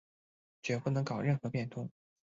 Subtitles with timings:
[0.63, 1.87] 决不能搞任何变通